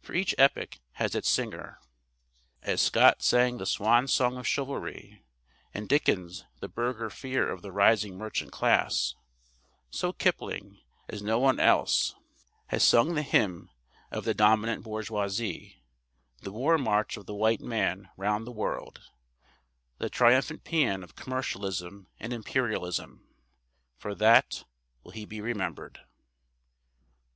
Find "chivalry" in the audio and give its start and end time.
4.48-5.22